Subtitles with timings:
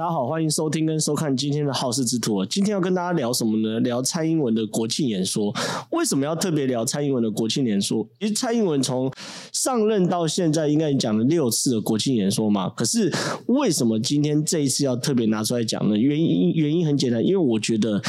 [0.00, 2.42] 大家好，欢迎收听跟收看今天的好事之徒。
[2.46, 3.78] 今天要跟大家聊什么呢？
[3.80, 5.54] 聊蔡英文的国庆演说。
[5.90, 8.08] 为什么要特别聊蔡英文的国庆演说？
[8.18, 9.12] 其实蔡英文从
[9.52, 12.70] 上任到现在，应该讲了六次的国庆演说嘛。
[12.70, 13.12] 可是
[13.48, 15.94] 为什么今天这一次要特别拿出来讲呢？
[15.98, 18.00] 原因原因很简单，因为我觉得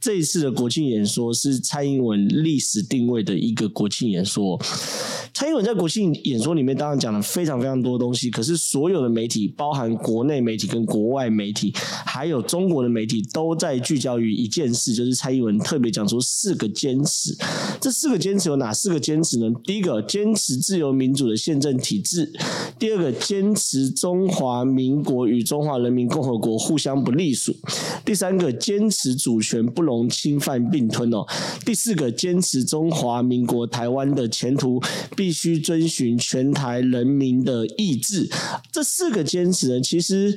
[0.00, 4.56] 这一次的国庆演说是蔡英文历史定位的一个国庆演说。
[5.32, 11.72] 蔡英文在国庆演说里面当然讲了非常非常多东西，可是所有的媒体，包含国内媒体跟国外媒体，
[12.04, 17.34] 还有中国的媒体，都在聚焦于一件事，就是蔡英文特别讲出四个坚持。
[17.80, 19.46] 这四个坚持有哪四个坚持呢？
[19.64, 22.26] 第一个，坚持自由民主的宪政体制；
[22.78, 27.52] 第二个，坚持中华民国与中华人民共和国互相不隶属；
[28.04, 31.26] 第三个，坚持主权不容侵犯并吞哦；
[31.64, 34.80] 第四个，坚持中华民国台湾的前途。
[35.16, 38.28] 必须遵循全台人民的意志。
[38.72, 40.36] 这四个坚持呢，其实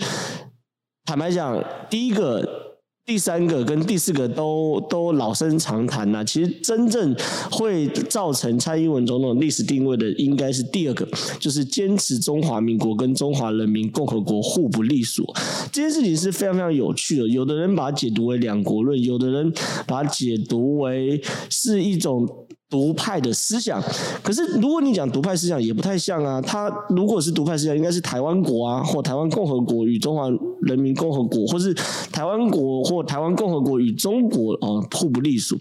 [1.05, 2.62] 坦白讲，第一个、
[3.05, 6.23] 第三个跟第四个都都老生常谈呐。
[6.23, 7.13] 其实真正
[7.51, 11.05] 会造成蔡英文总统历史定位的，应该是第二个，
[11.39, 15.25] 就是坚持中华民国跟中华人民共和国互不隶属。
[15.71, 17.27] 这件事情是非常非常有趣的。
[17.27, 19.51] 有的人把它解读为两国论，有的人
[19.85, 22.27] 把它解读为是一种。
[22.73, 23.79] 独派的思想，
[24.23, 26.41] 可是如果你讲独派思想也不太像啊。
[26.41, 30.27] 他如果是独派思想，应该是台湾国啊，或台湾共和国与中华
[30.63, 31.71] 人民共和国，或是
[32.11, 35.55] 台湾国或台湾共和国与中国啊互不隶属。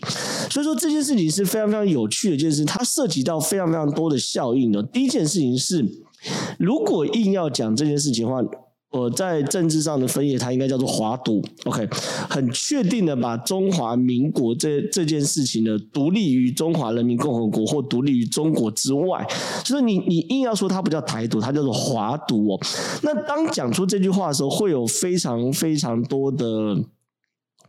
[0.48, 4.82] 所以说这件事情是非常非常有趣的一件事，它涉及到非常非常多的效应的。
[4.82, 5.84] 第一件事情是，
[6.58, 8.40] 如果硬要讲这件事情的话。
[8.92, 11.88] 我在政治上的分野，它应该叫做华独，OK，
[12.28, 19.26] 很确定的把中华民国这这件事情呢，独立于中华人民共和国或独立于中国之外，
[19.64, 22.60] 就是你你硬要说它不叫台独，它叫做华独哦。
[23.02, 26.76] 那当讲出这句话的时候，会有非常非常多的。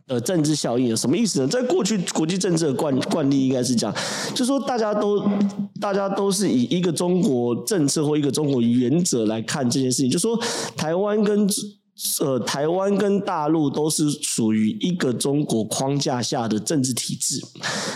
[0.06, 1.46] 呃，政治效应什么意思呢？
[1.48, 3.96] 在过去国际政治的惯惯例应该是这样，
[4.32, 5.26] 就是说大家都
[5.80, 10.38] 大家都是以一个中国政策或一个中国原则来看这件事情，就是说
[10.76, 11.48] 台湾跟
[12.20, 17.40] 呃台湾跟大陆都是属于一个中国框架下的政治体制。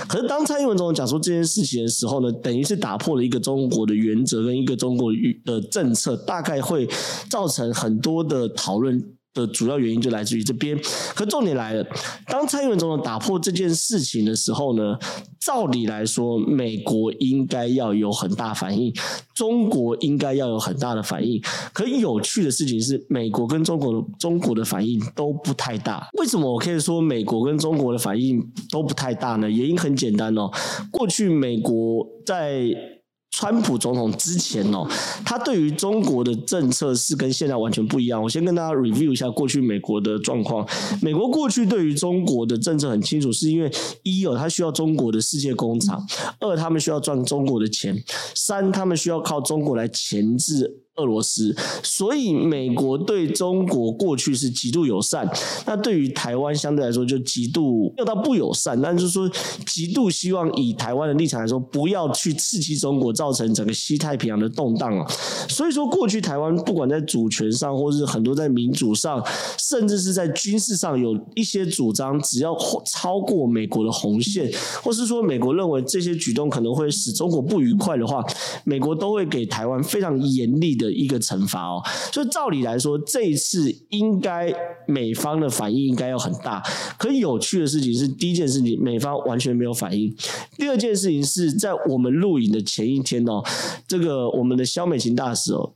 [0.09, 5.13] 可是当蔡英文总统讲说这件事情的时候呢，等于是打破了一个中国的原则跟一个中国
[5.45, 6.89] 的政策，大概会
[7.29, 8.99] 造成很多的讨论。
[9.39, 10.79] 的主要原因就来自于这边，
[11.15, 11.87] 可重点来了，
[12.27, 14.99] 当蔡英文总统打破这件事情的时候呢，
[15.41, 18.93] 照理来说，美国应该要有很大反应，
[19.35, 21.41] 中国应该要有很大的反应。
[21.73, 26.09] 可有趣的事情是，美国跟中国的中国的反应都不太大。
[26.19, 29.49] 为什么我可以说美国跟中国的反应都不太大呢？
[29.49, 30.51] 原因很简单哦，
[30.91, 32.98] 过去美国在。
[33.31, 34.89] 川普总统之前哦，
[35.25, 38.21] 他对于中国的政策是跟现在完全不一样。
[38.21, 40.67] 我先跟大家 review 一下过去美国的状况。
[41.01, 43.71] 美国过去对于中国的政策很清楚，是因为
[44.03, 46.01] 一哦，他需要中国的世界工厂；
[46.41, 47.95] 二，他们需要赚中国的钱；
[48.35, 50.81] 三，他们需要靠中国来钳制。
[50.99, 55.29] 俄罗斯，所以美国对中国过去是极度友善，
[55.65, 59.31] 那对于台湾相对来说就极度要到不友善，但是说
[59.65, 65.07] 极度希望以台湾的立场来说，不要去刺激中国，造成整个西太平洋的动荡啊。
[65.49, 69.25] 所以说过去台湾不管在主权上，或是很多在民主上，
[69.57, 74.51] 甚至是在军事上有一些主张，只要超过美国的红线，
[74.83, 78.25] 或是说美国认为这些举动可能会使中国不愉快的话，
[78.65, 80.88] 美国都会给台湾非常严厉的。
[80.91, 81.83] 一个惩罚哦，
[82.13, 84.53] 所以照理来说，这一次应该
[84.87, 86.63] 美方的反应应该要很大。
[86.99, 90.11] 可有趣的事情是，第一件事情美方完全没有反应；
[90.57, 93.43] 第二件事情是在我们录影的前一天哦，
[93.87, 95.75] 这个我们的萧美琴大使哦。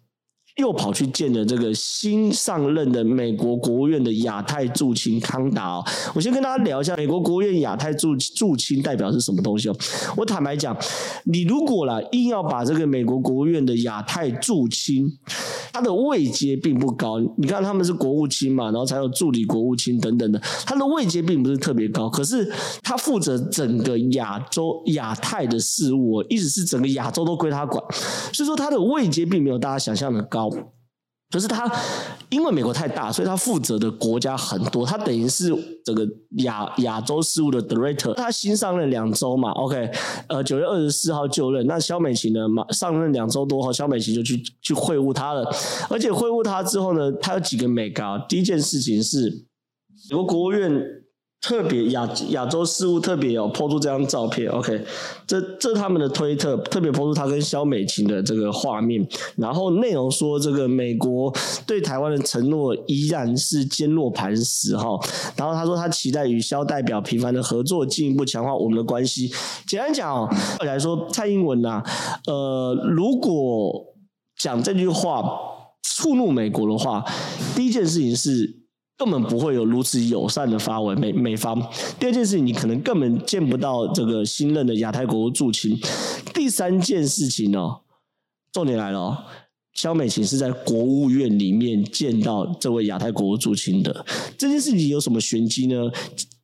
[0.57, 9.77] 又跑去见了这个新上任的美国国务院的亚太驻青康达哦，我先跟大家聊一下美国国务院亚太驻驻青代表是什么东西哦。
[10.15, 10.77] 我坦白讲，
[11.25, 15.11] 你如果啦硬要把这个美国国务院的亚太驻青，
[15.73, 17.19] 他的位阶并不高。
[17.39, 22.11] 你看他们是国务卿嘛，然后才有助理国务卿等等的，他的位阶并不是特别高。
[22.11, 27.83] 可是他负责整个亚洲亚太的事务，意思是整个亚洲都归他管，
[28.35, 30.42] 所以说他的位阶并没有大家想象的高。
[31.31, 31.67] 可是他
[32.29, 35.51] 因为美国太大，所以他负责的国家很多，他等于是
[35.83, 36.07] 这个
[36.45, 38.13] 亚亚洲事务的 director。
[38.13, 39.91] 他新上任两周嘛，OK，
[40.29, 41.67] 呃，九月二十四号就任。
[41.67, 45.51] 那肖美琴呢，马上任两周多后，肖美琴就去去会晤他了。
[45.89, 48.19] 而且会晤他之后呢，他有几个美高。
[48.29, 49.31] 第一件事情是，
[50.11, 50.71] 美国国务院
[51.43, 54.81] 特别亚亚洲事务特别有 po 出这张照片，OK，
[55.27, 59.05] 这这他们的推特特别 po 出他跟萧美琴的这个画面，
[59.37, 61.35] 然后内容说这个美国
[61.67, 64.97] 对台湾的承诺依然是坚若磐石哈，
[65.37, 69.29] 然后他说他期待与萧代表频繁的合作，进一步强化我们的关系。
[69.67, 70.29] 简单讲哦，
[70.65, 71.83] 来说蔡英文呐、
[72.29, 73.85] 呃，如果
[74.41, 75.25] 讲这句话
[75.83, 77.05] 触怒美国的话，
[77.57, 78.62] 第一件事情是。
[79.03, 81.61] 根本不会有如此友善的发文，美美方。
[81.99, 85.77] 第二件事情，你可能根本见不到这个新任的亚太国务驻青。
[86.33, 87.81] 第三件事情哦，
[88.53, 89.19] 重点来了哦，
[89.75, 94.07] 萧美琴是在国务院里面见到这位亚太国务驻青的。
[94.39, 95.91] 这件事情有什么玄机呢？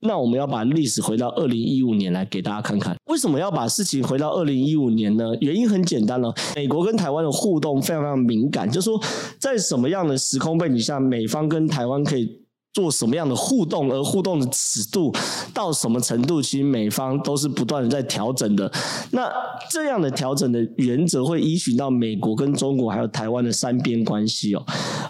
[0.01, 2.97] 那我们要把历史回到二零一五年来给大家看看。
[3.07, 5.25] 为什么要把事情回到二零一五年呢？
[5.41, 9.01] 原因很简单了，美国跟台湾的互动非常非常敏感，就是说
[9.39, 12.48] 在什么样的时空背景下，美方跟台湾可以。
[12.73, 15.13] 做什么样的互动，而互动的尺度
[15.53, 18.71] 到什么程度，其实美方都是不断的在调整的。
[19.11, 19.29] 那
[19.71, 24.65] 这样的调整的原则会依循到美国跟中国还有台湾的三边关系哦。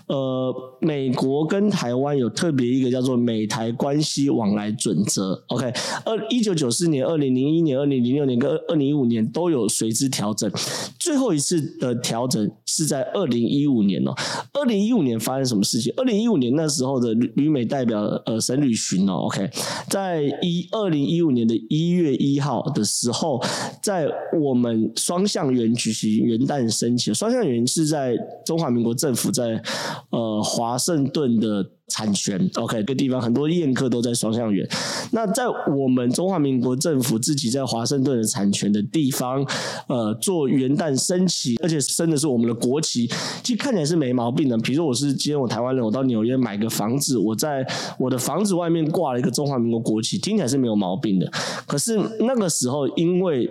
[0.06, 5.44] 呃，美国跟台湾有特别一个叫做美台关系往来准则。
[5.48, 5.70] OK，
[6.06, 10.50] 二一九九四年、二零零一年、二零零六年跟二零一五年都有随之调整，
[10.98, 14.14] 最后一次的调整是在二零一五年哦。
[14.54, 15.92] 二零一五年发生什么事情？
[15.98, 17.68] 二零一五年那时候的旅美。
[17.68, 19.50] 代表呃沈履巡哦，OK，
[19.90, 23.38] 在一二零一五年的一月一号的时候，
[23.82, 24.08] 在
[24.40, 27.12] 我们双向园举行元旦升旗。
[27.12, 28.16] 双向园是在
[28.46, 29.62] 中华民国政府在
[30.10, 31.72] 呃华盛顿的。
[31.88, 34.68] 产权，OK，这地方很多宴客都在双向园。
[35.10, 35.44] 那在
[35.74, 39.44] 我们中华民国政府自己在华盛顿的产权的地方，
[39.88, 43.06] 呃，做元旦升旗，而且升的是我们的国旗，
[43.42, 44.58] 其实看起来是没毛病的。
[44.58, 47.66] 比如说，我是今天我台湾人，我到纽约买个房子，我在
[47.98, 51.30] 我的房子外面挂了一个中华民国国旗，听起来是没有毛病的。
[51.66, 53.48] 可是那个时候，因为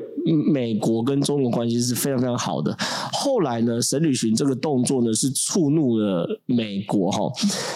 [0.54, 2.78] 美国跟中国关系是非常非常好的，
[3.12, 7.32] 后来呢，沈履巡这个动作呢是触怒了美国哈。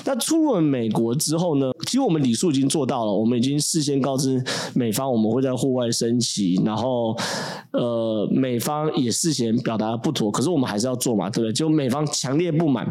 [0.06, 0.51] 那触怒。
[0.52, 4.44] 问美国之后呢，其实我们礼数已经做到了，我们已经事先告知
[4.76, 7.16] 美方我们会在户外升旗，然后
[7.72, 11.54] 呃，美方也事先表达不妥，可是我们还是要做嘛，对不对？
[11.54, 12.86] 就美方强烈不满。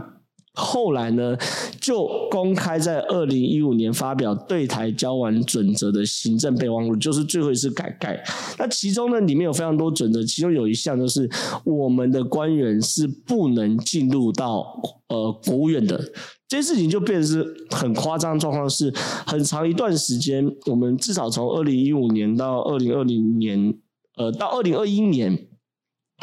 [0.52, 1.36] 后来呢，
[1.80, 8.20] 就公开在二零一五年发表对台交往准则的行政备忘录，就是最后一次改改。
[8.58, 11.30] 那其中呢，里面有非常多准则，其中有一项就是
[11.64, 14.66] 我们的官员是不能进入到
[15.08, 16.02] 呃国务院的。
[16.50, 18.92] 这件事情就变成是很夸张的状况，是
[19.24, 23.72] 很长一段时间，我们至少从二零一五年到二零二零年，
[24.16, 25.46] 呃，到二零二一年。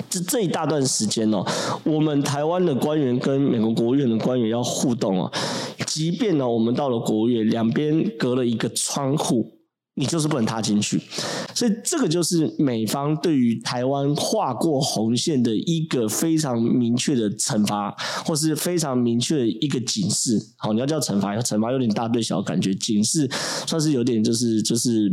[0.10, 1.44] 这这一大段时间哦，
[1.84, 5.32] 我们台湾的官员跟美国国务院的官员要互动哦，
[5.88, 9.58] 即便呢，我们到了国务院，两边隔了一个窗户，
[9.96, 11.02] 你就是不能踏进去。
[11.58, 17.90] 所以这个就是美方对于台湾划过红线的一个非常明确的惩罚，
[18.24, 20.40] 或是非常明确的一个警示。
[20.58, 23.28] 好，你要叫惩罚，惩罚有点大对小感觉，警示
[23.66, 25.12] 算是有点就是就是。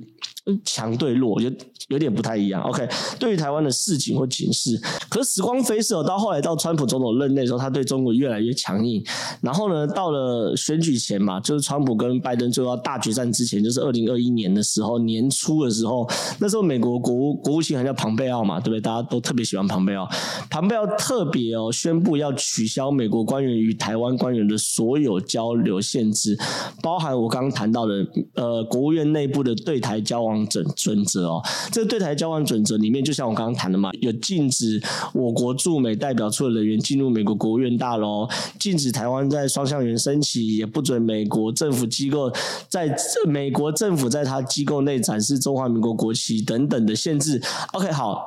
[0.64, 1.50] 强对弱，有
[1.88, 2.62] 有点不太一样。
[2.62, 2.86] OK，
[3.18, 9.02] 对于台湾的事情或警示，可是时光飞逝，到后来到川普总统任内时候，他对中国越来越强硬。
[9.40, 16.06] 然后呢，到了选举前嘛，就是川普跟拜登最后要大决战之前，就是二零二一年的时候，年初的时候，
[16.38, 18.80] 那时候美国国务国务卿还叫庞贝奥嘛，对不对？
[18.80, 20.06] 大家都特别喜欢庞贝奥。
[20.50, 26.38] 庞贝奥特别哦宣布要取消美国官员与台湾官员的所有交流限制，
[26.82, 30.33] 包含我刚刚谈到的呃国务院内部的对台交往。
[30.46, 34.80] 准准则哦，这个对台交往准则里面，就像我刚刚谈的嘛，有禁止
[35.12, 38.26] 我国驻美代表处的人员进入美国国务院大楼，
[38.58, 42.32] 禁止台湾在双向园升旗，也不准美国政府机构
[42.68, 47.42] 在美国政府在他机构内展示中华民国国旗等等的限制。
[47.72, 48.24] OK，好，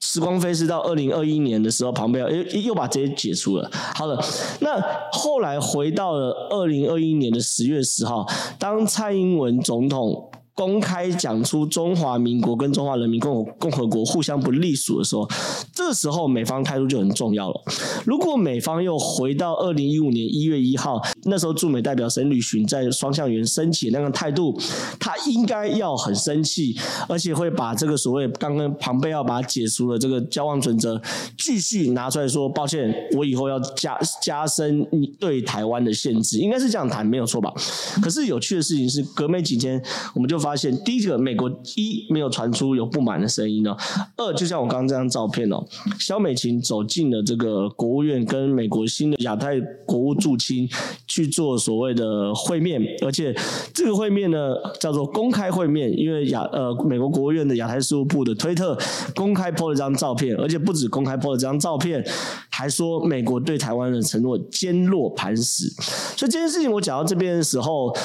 [0.00, 3.70] 时光飞逝到二零二一年的时候，旁边又又把这些解除了。
[3.72, 4.20] 好了，
[4.60, 4.82] 那
[5.12, 8.26] 后来回到了二零二一年的十月十号，
[8.58, 10.30] 当蔡英文总统。
[10.64, 15.28] 公开讲出中华民国跟中华人民共和共和国互相不隶属的时候，
[15.74, 17.60] 这时候美方态度就很重要了。
[18.04, 24.56] 如果美方又回到二零一五年一月一号，那时候驻美代表沈履巡在双向园升旗那个态度，
[25.00, 26.78] 他应该要很生气，
[27.08, 31.02] 而且会把这个所谓刚刚庞贝奥把它解除了这个交往准则，
[31.36, 37.52] 继续拿出来说，抱歉，我以后要加加深你对台湾的限制，应该是这样谈没有错吧？
[38.00, 39.82] 可是有趣的事情是，隔没几天
[40.14, 40.51] 我们就发。
[40.52, 43.74] 发现，第一个，美国一没有传出有不满的声音哦；
[44.18, 45.64] 二，就像我刚刚这张照片哦，
[45.98, 50.68] 萧美琴走进了这个国务院，跟美国新的亚太国务驻青
[51.06, 53.34] 去做所谓的会面，而且
[53.72, 58.76] 这个会面呢叫做公开会面，因为亚呃美国国务院的亚太事务部的推特
[59.14, 62.04] 公开 po 了张照片，而且不止公开 po 了这张照片，
[62.50, 65.70] 还说美国对台湾的承诺坚若磐石。
[66.14, 67.96] 所以这件事情我讲到这边的时候。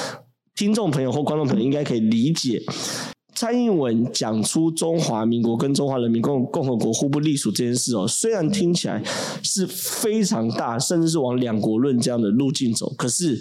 [0.57, 2.59] 听众朋友或观众朋友应该可以理解，
[3.35, 8.99] 蔡英文讲出中华民国跟中华人民共共和国互不隶属这件事哦，虽然听起来
[9.43, 13.39] 是非常大，甚至是往两国论这样的路径走，可是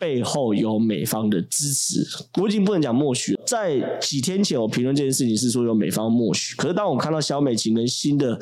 [0.00, 2.04] 背后有美方的支持。
[2.40, 8.36] 我已经不能讲默许，在几天前我评论这件事情是说有美方默许，可是当我看到萧美琴跟新的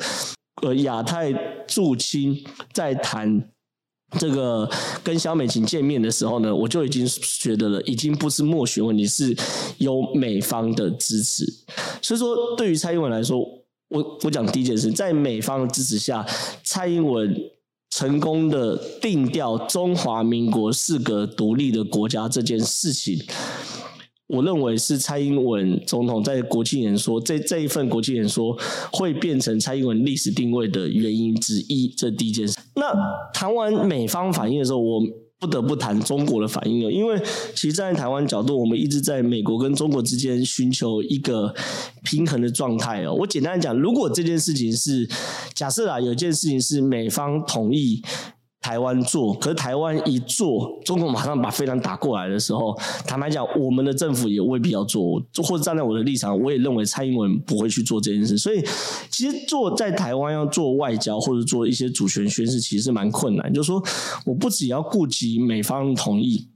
[0.63, 1.31] 呃亚太
[1.67, 2.35] 驻青
[2.73, 3.47] 在谈。
[4.19, 4.69] 这个
[5.03, 9.35] 跟萧美琴见面的时候呢，我就已经觉得了，已经不是默许问题，是
[9.79, 11.45] 有美方的支持。
[12.01, 13.39] 所以说，对于蔡英文来说，
[13.89, 16.25] 我我讲第一件事，在美方的支持下，
[16.63, 17.35] 蔡英文
[17.89, 23.21] 成功的定调中华民国四个独立的国家这件事情。
[24.27, 28.57] 我认为是蔡英文总统在国庆演说，这这一份国庆演说
[28.91, 31.87] 会变成蔡英文历史定位的原因之一。
[31.95, 32.57] 这第一件事。
[32.75, 32.93] 那
[33.33, 35.01] 谈完美方反应的时候，我
[35.39, 37.17] 不得不谈中国的反应了，因为
[37.55, 41.53] 其实站在台湾角度，我们一直在美国跟中国之间寻求一个
[42.03, 43.13] 平衡的状态哦。
[43.13, 45.07] 我简单讲，如果这件事情是
[45.53, 48.01] 假设啊，有件事情是美方同意。
[48.67, 55.23] 台湾做，可是台湾一做，中国马上把飞弹打过来的时候，坦白讲，我们的政府也未必要做。
[55.41, 58.37] 或者站在我的立场，我也认为蔡英文不会去做这件事。
[58.37, 58.61] 所以，
[59.09, 63.53] 其实做在台湾要做外交或者做一些主权宣示，其实是蛮困难。
[63.53, 63.81] 就是说，
[64.25, 66.49] 我不只要顾及美方同意，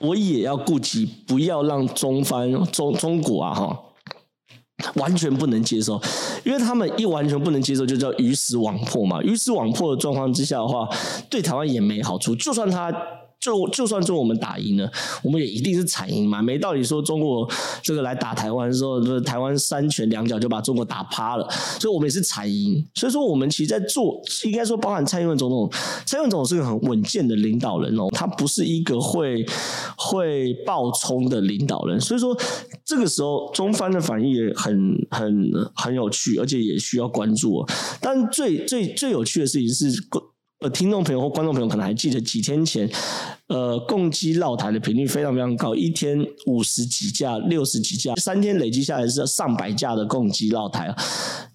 [0.00, 3.80] 我也要顾及不要让中方中中国啊哈。
[4.96, 6.00] 完全不能接受，
[6.44, 9.22] 因为他们一完全不能接受，就叫鱼死网破嘛。
[9.22, 10.88] 鱼死网破的状况之下的话，
[11.30, 12.34] 对台湾也没好处。
[12.34, 12.92] 就算他。
[13.42, 14.88] 就就算说我们打赢了，
[15.20, 17.46] 我们也一定是惨赢嘛，没道理说中国
[17.82, 21.44] 这个来打台湾的时候，台湾三拳两脚就把中国打趴了，
[21.80, 22.86] 所以我们也是惨赢。
[22.94, 25.68] 所以说我们其实在做，应该说包含蔡英文总统，
[26.06, 29.44] 蔡英文总统是个很稳健的领导人哦，他不是一个会
[29.96, 32.00] 会暴冲的领导人。
[32.00, 32.38] 所以说
[32.84, 37.68] 这个时候中方的反应也很很很有趣，而且也需要关注哦。
[38.00, 40.00] 但最最最有趣的事情是。
[40.62, 42.88] 呃，听众朋友或观众朋友可能还记得几天前，
[43.48, 50.94] 呃，共机绕台的频率非常非常高，一天五十几架、六十几架，三天累积下来是上百架的共机绕台。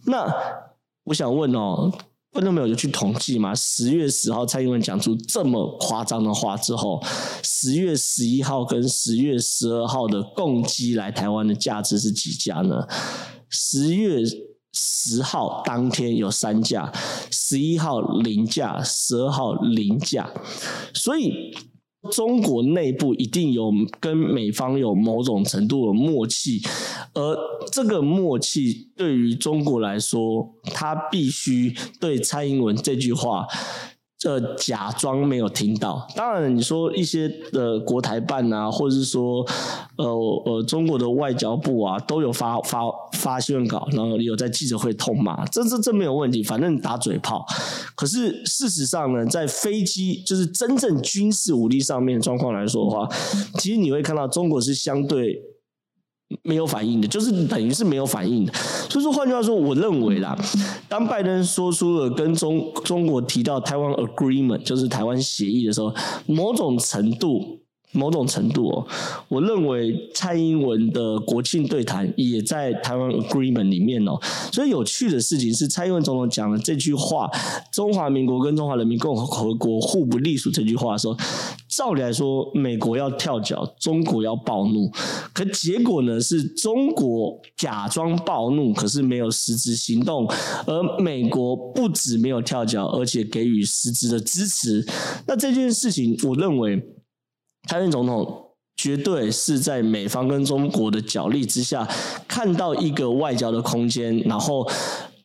[0.08, 0.30] 那
[1.06, 1.90] 我想问哦，
[2.34, 3.56] 观众朋友有去统计吗？
[3.56, 7.02] 十月十号蔡英文讲出这么夸张的话之后，
[7.42, 12.86] 十月十一号跟十月十二号的共机来台湾的价值是几架呢？
[13.50, 14.22] 十月。
[14.74, 16.92] 十号当天有三架，
[17.32, 20.30] 十一号零架，十二号零架，
[20.94, 21.56] 所以
[22.12, 26.62] 中国内部一定有跟美方有某种程度的默契，
[27.14, 27.38] 而
[27.72, 33.48] 这个默契对于中国来说，他必须对蔡英文这句话。
[34.18, 36.08] 这假装没有听到。
[36.16, 39.46] 当然，你说一些的国台办啊，或者是说，
[39.98, 40.06] 呃
[40.46, 42.80] 呃，中国的外交部啊，都有发发
[43.14, 47.46] 发新闻稿，然后有在记者会痛骂，这这这没有问题，反正打嘴炮。
[47.96, 53.08] 可是事实上呢，在飞机就是真正军事武力上面状况来说的话，
[53.60, 55.40] 其实你会看到中国是相对。
[56.44, 58.54] 没有反应的，就是等于是没有反应的。
[58.90, 60.38] 所以说，换句话说，我认为啦，
[60.90, 65.94] 当拜登说出了跟中中国提到台湾 agreement，就是台湾协议的时候，
[66.26, 67.60] 某种程度。
[67.94, 68.86] 某种程度哦，
[69.30, 74.20] 我认为蔡英文的国庆对谈也在台湾 Agreement 里面哦。
[74.52, 77.28] 所以有趣的事情是，蔡英文总统讲了这句话
[77.72, 81.18] “中华民国跟中华人民共和国互不隶属”这句话的时候，
[81.78, 84.90] 照理来说，美国要跳脚，中国要暴怒，
[85.32, 90.28] 可结果呢是中国假装暴怒，可是没有实质行动，
[90.66, 94.84] 而美国不止没有跳脚，而且给予实质的支持。
[95.28, 96.82] 那这件事情，我认为。
[97.68, 101.86] 蔡英文总统绝对是在美方跟中国的角力之下，
[102.26, 104.66] 看到一个外交的空间，然后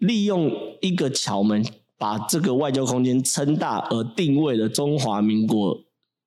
[0.00, 1.64] 利用一个巧门，
[1.97, 5.78] 把这个外交空间撑大，而定位了中华民国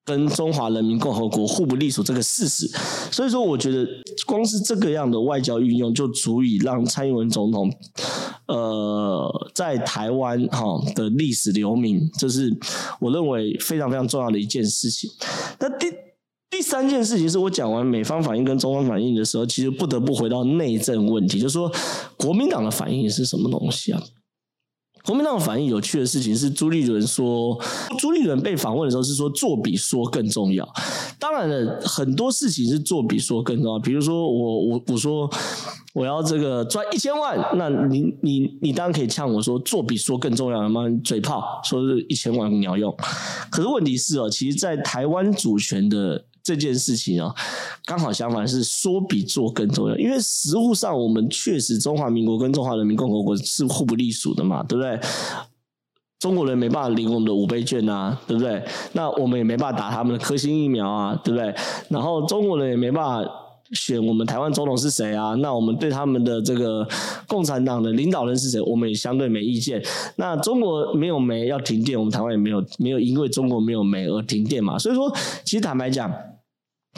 [0.06, 2.70] 跟中华人民共和国互不隶属这个事实。
[3.12, 3.86] 所以说，我觉得
[4.26, 7.70] 光是这个样的外交运用，就足以让蔡英文总统，
[8.48, 12.56] 呃，在台湾哈的历史留名，这是
[13.00, 15.10] 我认为非常非常重要的一件事情。
[15.60, 15.88] 那第。
[16.48, 21.70] 第三件事情是我讲完美方反应跟中方反应的时候，其实不得不回到内政问题，就是说
[22.16, 24.02] 国民党的反应是什么东西啊？
[25.06, 27.58] 国民党反应有趣的事情是，朱立伦说，
[28.00, 30.68] 朱立伦被访问的时候是说做比说更重要。
[31.20, 33.80] 当然了，很多事情是做比说更重要。
[33.80, 35.30] 比如说我我我说
[35.94, 40.82] 我要这个赚一千万，那你你你当然可以呛我说做比说更重要了吗？
[41.04, 42.96] 嘴炮说是一千万你要用，
[43.52, 46.26] 可是问题是哦，其实，在台湾主权的。
[46.46, 47.34] 这件事情啊，
[47.86, 49.98] 刚好相反，是说比做更重要。
[49.98, 55.00] 因为实务上，我们确实中华民国跟中华人民共和国是互不隶属的嘛，对不对？
[56.20, 58.64] 中国人没办法领我们的五倍券啊，对不对？
[58.94, 61.52] 那我们也没办法打他们的科兴疫苗啊，对不对？
[61.90, 63.30] 然后中国人也没办法
[63.72, 65.34] 选我们台湾总统是谁啊？
[65.40, 66.88] 那我们对他们的这个
[67.28, 68.62] 共产党的领导人是谁？
[68.62, 69.84] 我们也相对没意见。
[70.18, 74.78] 那中国没有煤要停电，我们台湾也没有没有因为中国没有煤而停电嘛。
[74.78, 75.12] 所以说，
[75.44, 76.14] 其实坦白讲。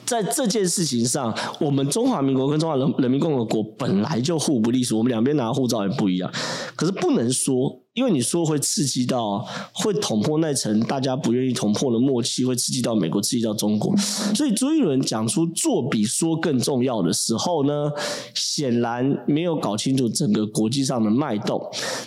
[0.06, 6.32] 在这件事情上，我们中华民国跟中华人人民共和国本来就互不隶属，我们两边拿护照也不一样。
[6.78, 13.94] 可是不能说，因为你说会刺激到，会捅破那层大家不愿意捅破的默契，会刺激到美国，刺激到中国。
[14.34, 17.92] 所以朱一伦讲出做比说更重要的时候呢，
[18.34, 21.62] 显然没有搞清楚整个国际上的脉动。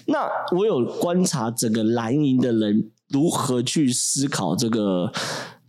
[0.07, 5.13] 那我有观察整个蓝营的人如何去思考这个。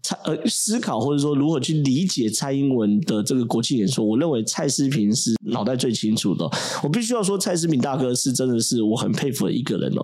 [0.03, 6.49] 蔡呃，思考或者说如何去理解蔡英文的这个国庆演说，我认为蔡思平是脑袋最清楚的。
[6.81, 10.01] 我必须要说，蔡思平大哥是真的是我很佩服的一个人哦。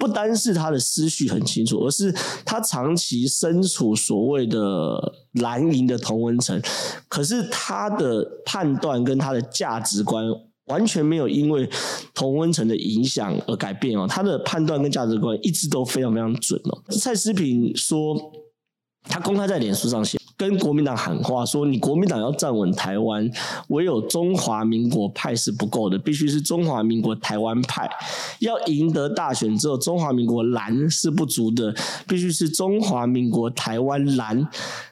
[0.00, 2.10] 不单是他的思绪很清楚，而是
[2.44, 6.60] 他长期身处所谓的蓝营的同温层，
[7.08, 10.24] 可是他的判断跟他的价值观
[10.66, 11.68] 完全没有因为
[12.14, 14.06] 同温层的影响而改变哦。
[14.08, 16.82] 他的判断跟价值观一直都非常非常准哦。
[16.90, 18.16] 蔡思平说。
[19.08, 23.30] 他公开在脸书上写，跟国民党喊话说：“你国民党要站稳台湾，
[23.68, 27.88] 唯有中华民国派是不够的，必须是中华民国台湾派。
[28.40, 31.74] 要赢得大选之后，中华民国蓝是不足的，
[32.06, 34.46] 必须是中华民国台湾蓝。”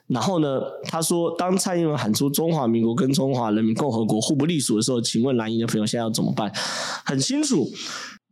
[0.07, 6.51] 然后呢，他说：“当蔡英文喊出中华民国跟中华人民共和国互不隶属的时候，请问蓝营的朋友现在要怎么办？”
[7.05, 7.69] 很清楚，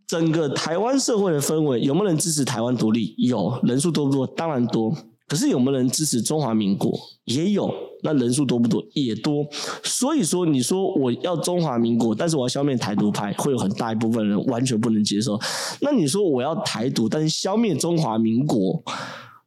[0.06, 3.14] 整个台湾社会的氛围有没有人支持台湾独立？
[3.18, 4.26] 有，人数多不多？
[4.26, 4.94] 当然多。
[5.32, 6.92] 可是有没有人支持中华民国？
[7.24, 8.84] 也有，那人数多不多？
[8.92, 9.46] 也多。
[9.82, 15.40] 所以说，你说我要中华民国，但是我要消灭台独派，会有很大一部分人完全不能接受。
[15.80, 18.82] 那你说我要台独，但是消灭中华民国，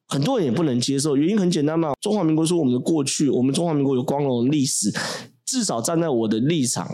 [0.07, 1.15] 很多人也不能接受。
[1.15, 4.91] 原因很简单嘛，中华民国是我们的过去，我们中华民国有光荣历史，
[5.45, 6.89] 至少站在我的立场。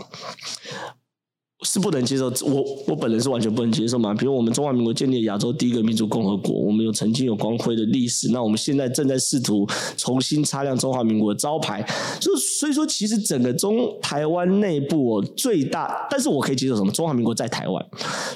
[1.64, 4.12] 是不能接受，我我本人是完全不能接受嘛。
[4.14, 8.30] 比如我们中华民国建立亚洲第一个民主共和国，我们有曾经有光辉的历史。
[8.30, 11.84] 那我们现在正在试图重新擦亮中华民国的招牌。
[12.20, 16.90] 所以所以说，其实整个中台湾内部哦，最大，但是我可以接受什么？
[16.92, 17.84] 中华民国在台湾。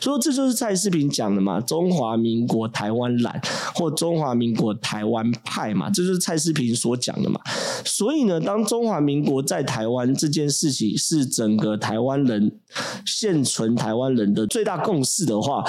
[0.01, 3.41] 所以这就是蔡诗萍讲的嘛，中华民国台湾蓝
[3.75, 7.41] 或中华民国台湾派嘛，这就是蔡诗萍所讲的嘛。
[7.85, 12.53] 所以呢，当中华民国在台湾这件事情是整个台湾人。
[13.07, 15.65] 现存台湾人的最大共识的话，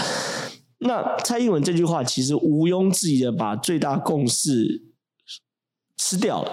[0.80, 4.84] 那蔡英文这句话其实毋庸置疑的把最大共识
[5.98, 6.52] 吃掉了。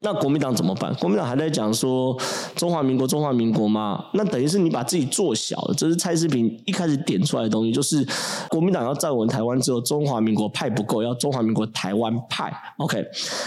[0.00, 0.94] 那国民党怎么办？
[0.96, 2.14] 国民党还在讲说
[2.54, 4.04] 中华民国，中华民国吗？
[4.12, 5.74] 那等于是你把自己做小了。
[5.74, 8.06] 这是蔡世平一开始点出来的东西，就是
[8.50, 12.52] 国民党要站稳台湾之后，中华民国派不够，要中华民国台湾派。
[12.76, 13.02] OK，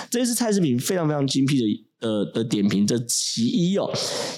[0.10, 1.87] 这是蔡世平非常非常精辟的。
[2.00, 3.92] 的的点评，这其一哦。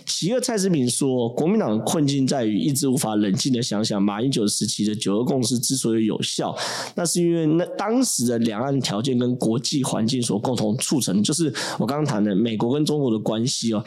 [0.05, 6.55] 其二，蔡诗萍说，国民党的困境在于一直无法冷静的想想，马英九时期的九二共识之所以有效，
[6.95, 13.83] 那是因为那当时的两岸条件跟国际环境所共同促成，就是我刚刚谈的美国跟中国的关系哦。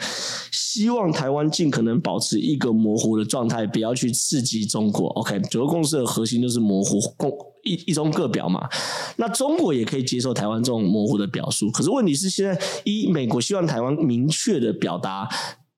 [0.51, 5.07] 希望台湾尽可能保持一个模糊的状态，不要去刺激中国。
[5.09, 7.52] OK，九二共识的核心就是模糊共。
[7.63, 8.69] 一一中各表嘛，
[9.17, 15.27] 那中国也可以接受台湾这种模糊的表述，可是问题是现在一美国希望台湾明确的表达。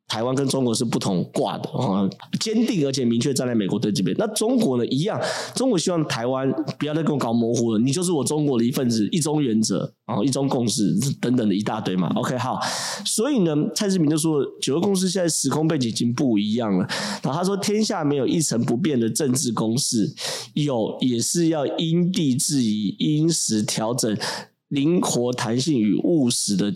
[0.07, 2.07] 台湾跟中国是不同挂的啊，
[2.39, 4.15] 坚定而且明确站在美国队这边。
[4.19, 4.85] 那中国呢？
[4.85, 5.19] 一样，
[5.55, 12.07] 中国希望台湾不要再跟我搞模糊了，你就是我中国的一份子，一中原则啊，一中共识等等的一大堆嘛。
[12.15, 12.59] OK，好，
[13.03, 16.87] 所以呢，蔡志明就说，九二共识现在时空背景已经不一样了。
[17.23, 20.13] 然后他说，天下没有一成不变的政治公式，
[20.53, 24.15] 有也是要因地制宜、因时调整、
[24.67, 26.71] 灵活弹性与务实的。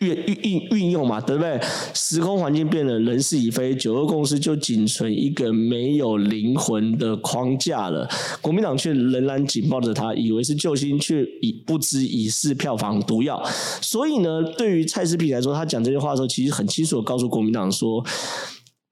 [0.00, 1.58] 运运运用嘛，对不对？
[1.94, 8.06] 时空环境变了，人事已非，九二共识就仅存一个没有灵魂的框架了。
[8.42, 13.42] 国民党却仍然紧抱着它，以为是救星，却已不知已是票房毒药。
[13.80, 18.04] 所以呢，对于蔡诗萍来说，他讲这句话的时候，其实很清楚的告诉国民党说：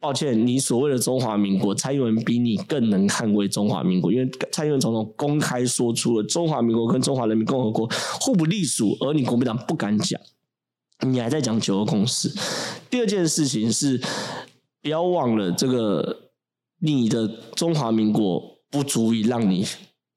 [0.00, 7.86] 抱歉，你所谓的中华民国，蔡英文比你更能捍卫中华民国，因为蔡英文总统公开说出了中华民国跟中华人民共和国
[8.20, 10.18] 互不隶属，而你国民党不敢讲。
[11.04, 12.32] 你还在讲九二共识。
[12.90, 14.00] 第二件事情是，
[14.82, 16.30] 不要忘了这个，
[16.80, 19.66] 你的中华民国不足以让你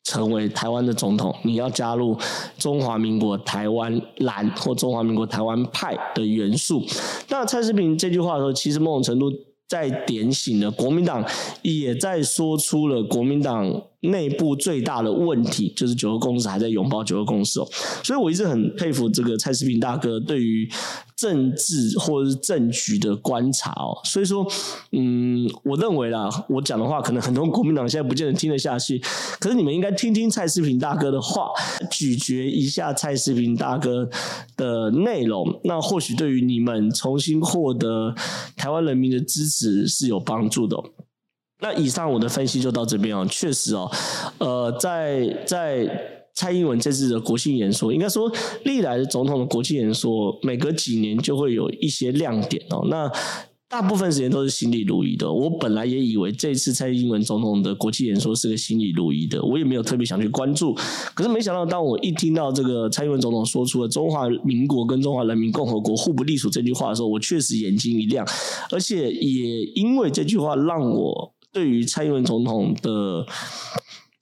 [0.03, 2.17] 成为台湾的总统，你要加入
[2.57, 6.83] 中华民国台湾蓝或中华民国台湾派的元素。
[7.29, 9.31] 那蔡世平这句话的时候，其实某种程度。
[9.69, 11.21] 在点醒了国民党，
[11.61, 13.69] 也在说出了国民党
[14.09, 17.67] 内部最大的问题，就是九二共识还在拥抱九二共识哦。
[18.03, 20.67] 所以我一直很佩服这个蔡世平大哥对于
[21.15, 23.99] 政治或者是政局的观察哦。
[24.05, 24.47] 所以说，
[24.93, 28.97] 嗯，我认为啦，我讲的话可能很多国民党现在不见得听得下去，
[29.39, 31.49] 可是你们应该听听蔡世平大哥的话，
[31.91, 34.09] 咀嚼一下蔡世平大哥
[34.55, 38.15] 的内容，那或许对于你们重新获得
[38.55, 39.57] 台湾人民的支持。
[39.57, 40.77] 是是有帮助的。
[41.59, 43.25] 那以上我的分析就到这边哦。
[43.29, 43.89] 确实哦，
[44.37, 45.89] 呃，在在
[46.33, 48.31] 蔡英文这次的国庆演说，应该说
[48.63, 52.85] 历来的总统的国庆演说，每隔几年就会有一些亮点哦。
[52.89, 53.11] 那
[53.69, 55.29] 大部分时间都是心里如意的。
[55.29, 60.73] 我本来也以为这次蔡英文总统的国庆演说是个心里如意的，我也没有特别想去关注。
[61.13, 68.25] 可是没想到，当我一听到这个蔡英文总统说出了“中华民国跟中华人民共和国互不隶属”这句话的时候，我确实眼睛一亮，
[68.71, 73.25] 而且也因为这句话，让我对于蔡英文总统的。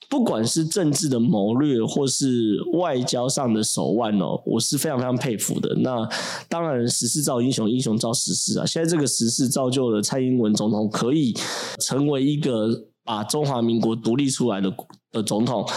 [0.07, 5.75] 不管是政治的谋略，或是外交上的手腕哦，我是非常非常佩服的。
[5.79, 6.07] 那
[6.47, 8.65] 当然，时势造英雄，英雄造时势啊。
[8.65, 11.35] 现在这个时势造就了蔡英文总统可以
[11.79, 14.71] 成为一个把中华民国独立出来的
[15.11, 15.67] 的总统。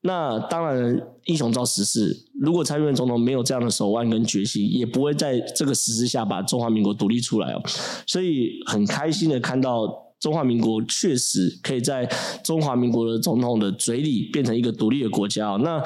[0.00, 2.26] 那当然，英雄造时势。
[2.40, 7.62] 如果蔡英文总统没有这样的手腕跟决心，也不会在这个时势下把中华民国独立出来哦。
[8.06, 10.03] 所以很开心的看到。
[10.20, 12.06] 中华民国确实可以在
[12.42, 15.82] 中华民国的总统的嘴里变成一个独立的国家哦，那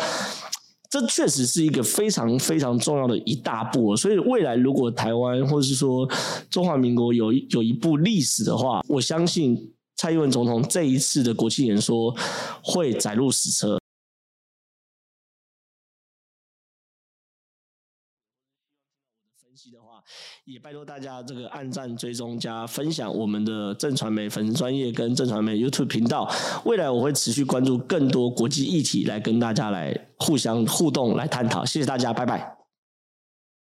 [0.88, 3.97] 这确实是一个非常非常重要的一大步哦。
[3.97, 6.09] 所以未来如果台湾或者是说
[6.49, 12.17] 中华民国有有一部历史的话，我相信蔡英文总统这一次的国庆演说
[12.62, 13.79] 会载入史册。
[19.73, 19.88] 的话，
[20.44, 26.31] 也拜托大家这个按赞、追踪、加分享我们的正传媒粉丝专业跟正传媒 YouTube 频道。
[26.64, 31.64] 未来我会持续关注更多国际议题，来跟大家来互相互动、来探讨。
[31.64, 32.58] 谢谢大家，拜拜。